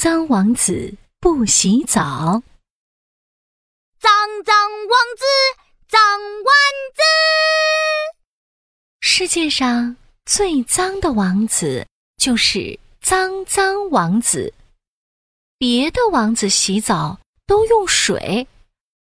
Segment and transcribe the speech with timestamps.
[0.00, 2.42] 脏王子不洗澡。
[3.98, 4.10] 脏
[4.46, 4.56] 脏
[4.88, 5.26] 王子，
[5.88, 6.54] 脏丸
[6.94, 7.02] 子。
[9.00, 9.94] 世界上
[10.24, 11.86] 最脏的王子
[12.16, 14.54] 就是脏脏王子。
[15.58, 18.48] 别的王子洗澡都用水，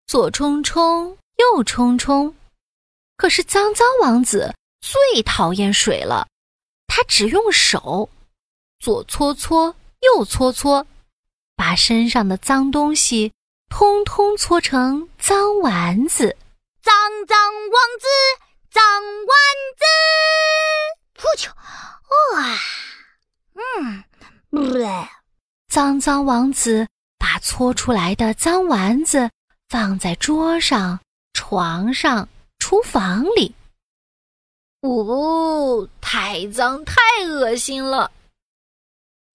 [0.06, 2.36] 左冲冲，右冲冲。
[3.18, 6.28] 可是脏脏王子最讨厌水了，
[6.86, 8.08] 他只用手，
[8.78, 10.86] 左搓搓，右搓搓，
[11.56, 13.34] 把身上的脏东西
[13.70, 16.36] 通通搓成脏丸子。
[16.82, 16.94] 脏
[17.28, 17.38] 脏
[17.72, 18.08] 王子，
[18.70, 18.84] 脏
[19.26, 19.36] 丸
[19.78, 19.84] 子。
[21.18, 21.50] 呼啾，
[22.36, 22.58] 哇，
[23.82, 24.04] 嗯，
[24.50, 24.78] 不。
[25.68, 29.30] 脏脏王子把搓出来的脏丸子
[29.68, 31.00] 放在桌上、
[31.34, 33.54] 床上、厨房里。
[34.82, 38.12] 哦，太脏，太恶心了！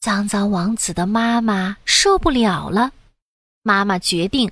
[0.00, 2.90] 脏脏王子的妈妈受不了了，
[3.62, 4.50] 妈妈决定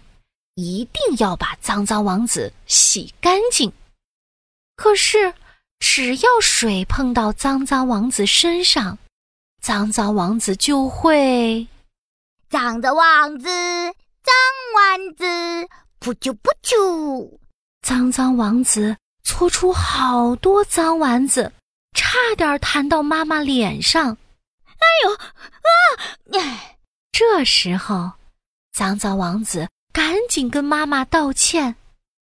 [0.56, 3.72] 一定要把脏脏王子洗干净。
[4.76, 5.32] 可是，
[5.80, 8.98] 只要水碰到脏脏王子身上，
[9.62, 11.66] 脏脏王子就会。
[12.50, 14.34] 脏的王子，脏
[14.76, 15.24] 丸子，
[15.98, 17.38] 扑啾扑啾！
[17.80, 21.50] 脏脏王子搓出好多脏丸子，
[21.94, 24.14] 差点弹到妈妈脸上。
[24.78, 26.60] 哎呦啊！
[27.12, 28.12] 这时候，
[28.72, 31.76] 脏脏王子赶紧跟妈妈道歉：“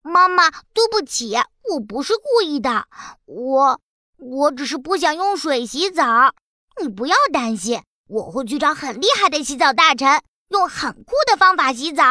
[0.04, 1.36] 妈妈，对不起，
[1.70, 2.88] 我不是故意的，
[3.26, 3.80] 我
[4.18, 6.34] 我只是不想用水洗澡，
[6.82, 12.04] 你不要担心。”我会去找很厉害的洗澡大臣，用很酷的方法洗澡。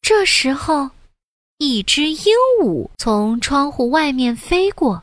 [0.00, 0.88] 这时候，
[1.58, 5.02] 一只鹦鹉从窗户外面飞过。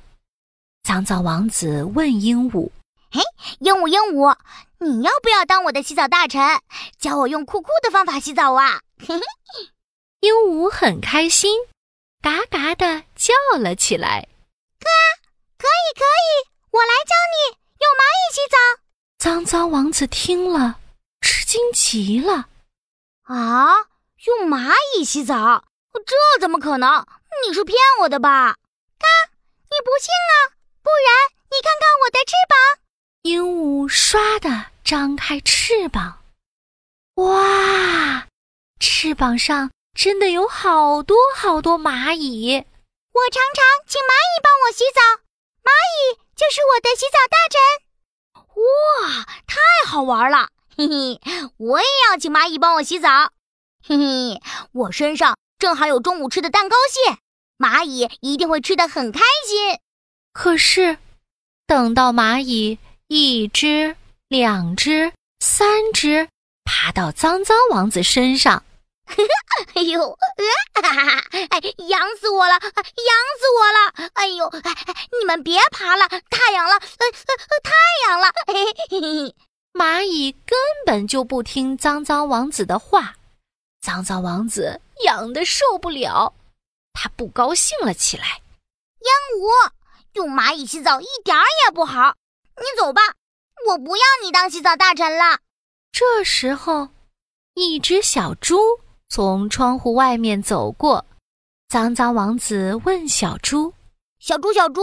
[0.81, 2.71] 脏脏王子问鹦鹉
[3.15, 3.21] ：“嘿，
[3.59, 4.35] 鹦鹉，鹦鹉，
[4.79, 6.59] 你要不要当我的洗澡大臣，
[6.99, 9.21] 教我用酷酷的方法洗澡啊？”嘿嘿，
[10.19, 11.57] 鹦鹉很开心，
[12.21, 14.27] 嘎嘎的叫了起来
[14.77, 14.89] ：“哥，
[15.57, 18.57] 可以，可以，我来教你用蚂蚁洗澡。”
[19.17, 20.79] 脏脏王子听了，
[21.21, 22.49] 吃惊极了。
[23.23, 23.87] 啊，
[24.25, 25.63] 用蚂蚁洗澡？
[26.05, 27.05] 这怎么可能？
[27.47, 28.57] 你是骗我的吧？
[28.99, 29.07] 嘎，
[29.63, 30.51] 你不信啊？
[30.83, 32.54] 不然你看看我的翅膀。
[33.87, 36.21] 唰的张开翅膀，
[37.15, 38.27] 哇，
[38.79, 42.55] 翅膀上真的有好多好多蚂蚁。
[42.57, 45.01] 我常常请蚂蚁帮我洗澡，
[45.63, 47.61] 蚂蚁就是我的洗澡大臣。
[48.55, 50.49] 哇，太好玩了！
[50.77, 51.19] 嘿嘿，
[51.57, 53.31] 我也要请蚂蚁帮我洗澡。
[53.87, 54.41] 嘿嘿，
[54.73, 57.17] 我身上正好有中午吃的蛋糕屑，
[57.57, 59.79] 蚂蚁一定会吃的很开心。
[60.33, 60.97] 可是，
[61.65, 62.77] 等到蚂蚁
[63.07, 63.95] 一只、
[64.27, 66.27] 两只、三只
[66.63, 68.63] 爬到脏脏王子身上，
[69.75, 70.17] 哎呦，
[70.73, 71.23] 哈哈哈！
[71.31, 74.09] 哎，痒死我了，痒死我了！
[74.15, 77.71] 哎呦，哎哎，你们别爬了，太痒了，呃呃，太
[78.09, 78.27] 痒了！
[78.47, 79.35] 嘿嘿嘿，
[79.73, 83.15] 蚂蚁根本就不听脏脏王子的话，
[83.81, 86.33] 脏脏王子痒的受不了，
[86.93, 88.41] 他不高兴了起来。
[88.99, 89.71] 鹦鹉
[90.13, 92.15] 用蚂蚁洗澡一点儿也不好，
[92.57, 93.01] 你走吧，
[93.67, 95.39] 我不要你当洗澡大臣了。
[95.91, 96.89] 这时候，
[97.53, 98.57] 一只小猪。
[99.07, 101.05] 从窗户外面走过，
[101.69, 103.71] 脏脏王子问小猪
[104.19, 104.81] ：“小猪，小猪，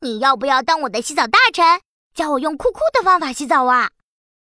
[0.00, 1.80] 你要不要当我的洗澡大臣，
[2.12, 3.90] 教我用酷酷的方法洗澡啊？”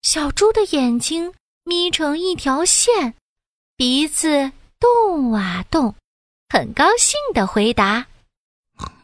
[0.03, 3.15] 小猪的眼睛眯成一条线，
[3.77, 5.95] 鼻子动啊动，
[6.49, 8.07] 很高兴的回答：“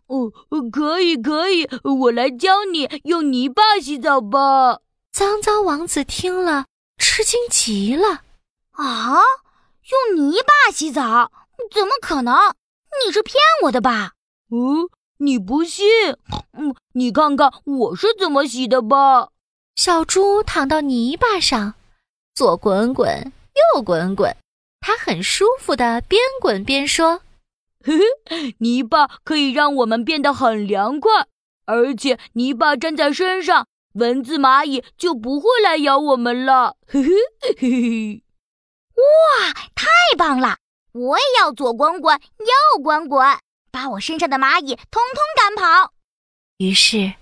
[0.06, 0.33] 哦，
[0.71, 4.81] 可以，可以，我来教你用泥巴洗澡吧。”
[5.12, 6.67] 脏脏王子听了，
[6.99, 8.22] 吃惊极了
[8.72, 9.21] ：“啊！”
[9.89, 11.31] 用泥巴洗澡？
[11.72, 12.34] 怎么可能？
[13.06, 14.12] 你是骗我的吧？
[14.50, 15.87] 嗯，你不信？
[16.53, 19.29] 嗯，你看看我是怎么洗的吧。
[19.75, 21.75] 小猪躺到泥巴上，
[22.35, 23.32] 左滚滚，
[23.75, 24.37] 右滚滚，
[24.81, 27.20] 它很舒服的边滚边说
[27.87, 31.27] ：“呵呵，泥巴可以让我们变得很凉快，
[31.67, 37.09] 而且泥巴粘在身上，蚊子、蚂蚁就不会来咬我们了。”呵呵
[37.41, 38.23] 嘿嘿。
[38.97, 39.87] 哇，太
[40.19, 40.56] 棒了！
[40.93, 43.38] 我也要左滚滚，右滚滚，
[43.71, 45.93] 把我身上的蚂蚁通通赶跑。
[46.56, 47.12] 于是，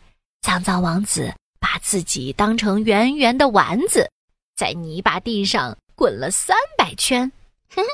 [0.40, 4.08] 脏脏王子把自己当成圆圆的丸子，
[4.56, 7.32] 在泥巴地上滚了三百圈。
[7.74, 7.88] 哼哼，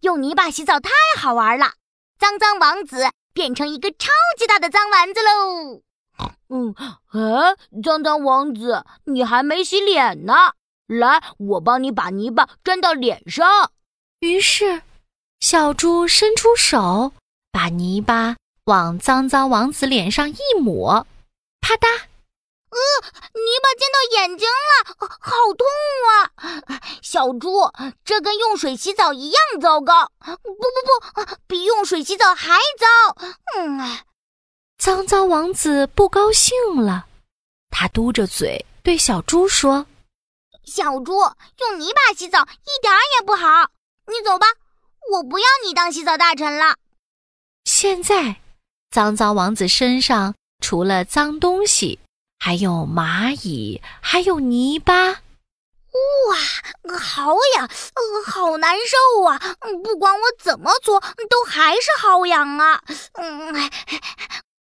[0.00, 1.74] 用泥巴洗澡太好玩了！
[2.18, 5.82] 脏脏王子变成一个超级大的脏丸子喽。
[6.48, 6.74] 嗯，
[7.12, 10.34] 哎，脏脏王子，你还没洗脸呢。
[10.86, 13.70] 来，我帮你把泥巴粘到脸上。
[14.20, 14.82] 于是，
[15.38, 17.12] 小猪伸出手，
[17.52, 21.06] 把泥巴往脏脏王子脸上一抹，
[21.60, 21.86] 啪嗒，
[22.70, 22.78] 呃，
[23.34, 25.87] 泥巴溅到眼睛了，好痛啊！
[27.10, 27.72] 小猪，
[28.04, 30.12] 这跟用水洗澡一样糟糕。
[30.18, 33.16] 不不不，比用水洗澡还糟。
[33.56, 33.98] 嗯，
[34.76, 37.06] 脏脏王子不高兴了，
[37.70, 39.86] 他嘟着嘴对小猪说。
[40.66, 43.70] 小猪用泥巴洗澡一点儿也不好，
[44.06, 44.46] 你走吧，
[45.12, 46.76] 我不要你当洗澡大臣了。
[47.64, 48.42] 现在，
[48.90, 52.00] 脏脏王子身上除了脏东西，
[52.38, 55.22] 还有蚂蚁，还有泥巴。
[55.90, 59.38] 哇，好痒，呃，好难受啊！
[59.82, 61.00] 不管我怎么搓，
[61.30, 62.82] 都还是好痒啊。
[63.14, 63.70] 嗯，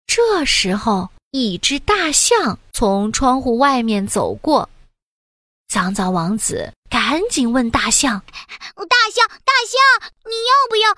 [0.06, 4.68] 这时候，一只大象从窗户外面走过。
[5.68, 8.22] 脏脏王子赶紧问大象
[8.74, 10.94] ：“大象，大象，你要不要？”“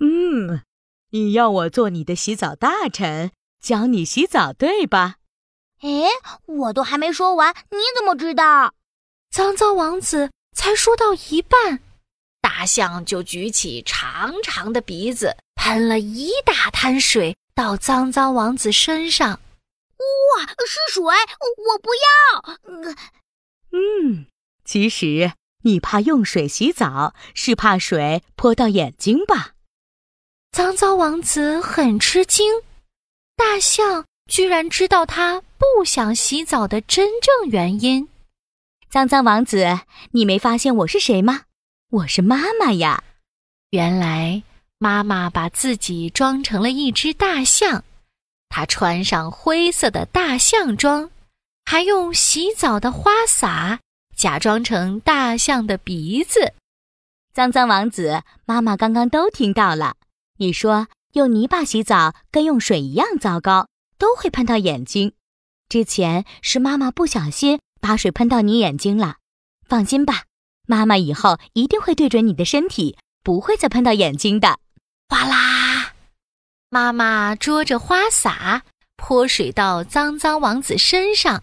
[0.00, 0.62] 嗯，
[1.10, 5.16] 你要我做你的洗澡大臣，教你洗澡，对吧
[5.82, 6.08] ？”“哎，
[6.46, 8.74] 我都还没说完，你怎么知道？”
[9.34, 11.80] 脏脏王子才说到一半，
[12.40, 19.40] 大象就举起长长的鼻子，喷了一大滩水到脏脏王子身上。
[20.38, 21.02] 哇，是水！
[21.02, 22.58] 我不要。
[23.72, 24.26] 嗯，
[24.64, 25.32] 其实
[25.64, 29.54] 你怕用水洗澡，是怕水泼到眼睛吧？
[30.52, 32.62] 脏脏王子很吃惊，
[33.34, 38.08] 大象居然知道他不想洗澡的真正原因。
[38.94, 39.80] 脏脏王子，
[40.12, 41.46] 你没发现我是谁吗？
[41.90, 43.02] 我是妈妈呀！
[43.70, 44.44] 原来
[44.78, 47.82] 妈妈把自己装成了一只大象，
[48.48, 51.10] 她穿上灰色的大象装。
[51.64, 53.80] 还用洗澡的花洒
[54.14, 56.52] 假装成大象的鼻子，
[57.32, 59.96] 脏脏王子，妈妈刚刚都听到了。
[60.38, 63.66] 你说用泥巴洗澡跟用水一样糟糕，
[63.98, 65.14] 都会喷到眼睛。
[65.68, 69.16] 之前是妈妈不小心把水喷到你眼睛了。
[69.68, 70.22] 放心吧，
[70.66, 74.58] 妈妈以后一定会对准你的身体，不会再喷到眼睛的。
[75.10, 75.92] 哗啦，
[76.70, 78.62] 妈妈捉着花洒
[78.96, 81.42] 泼水到脏脏王子身上。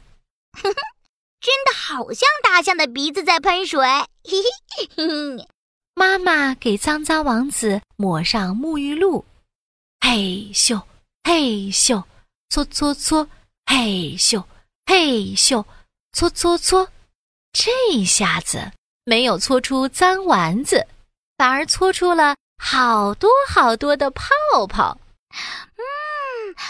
[0.53, 0.75] 哼哼，
[1.39, 3.79] 真的好像大象的鼻子在喷水。
[4.23, 4.41] 嘿
[4.97, 5.47] 嘿，
[5.93, 9.23] 妈妈给脏脏王子抹上沐浴露，
[9.99, 10.81] 嘿咻
[11.23, 12.03] 嘿咻，
[12.49, 13.27] 搓搓搓，
[13.67, 14.43] 嘿咻
[14.88, 15.63] 嘿咻，
[16.13, 16.89] 搓搓搓。
[17.53, 18.71] 这一下子
[19.03, 20.87] 没有搓出脏丸子，
[21.37, 24.25] 反而搓出了好多好多的泡
[24.69, 24.97] 泡。
[25.75, 25.83] 嗯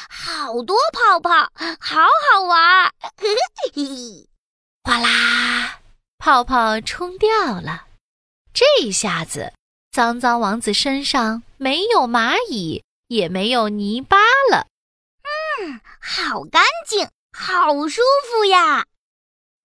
[0.10, 1.30] 好多泡泡，
[1.80, 2.92] 好好玩！
[4.84, 5.80] 哗啦，
[6.18, 7.30] 泡泡冲掉
[7.62, 7.86] 了。
[8.54, 9.54] 这一下子，
[9.92, 14.18] 脏脏王子身上没有蚂蚁，也没有泥巴
[14.52, 14.68] 了。
[15.62, 18.86] 嗯，好干净，好舒服呀！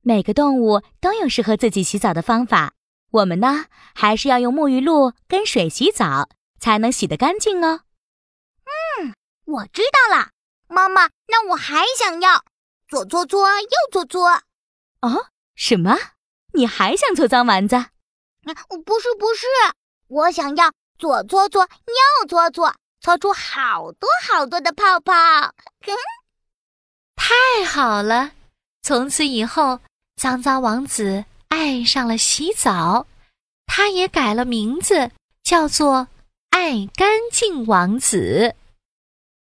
[0.06, 2.74] 每个动物都有适合自己洗澡的方法。
[3.10, 6.28] 我们呢，还是要用沐浴露跟水洗澡，
[6.60, 7.80] 才能洗得干净哦。
[9.00, 9.14] 嗯，
[9.46, 10.28] 我知道了。
[10.68, 12.44] 妈妈，那我还想要
[12.86, 14.42] 左搓搓，右搓搓。
[15.00, 15.98] 哦，什么？
[16.52, 17.74] 你还想搓脏丸子？
[17.74, 17.90] 啊
[18.84, 19.44] 不是，不是，
[20.06, 20.70] 我想要
[21.00, 25.12] 左搓搓，右搓搓，搓出好多好多的泡泡。
[27.16, 28.30] 太好了！
[28.82, 29.80] 从此以后，
[30.16, 33.06] 脏脏王子爱上了洗澡，
[33.66, 35.10] 他也改了名字，
[35.42, 36.08] 叫做
[36.48, 38.54] 爱干净王子。